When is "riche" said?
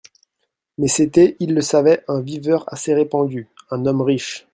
4.01-4.47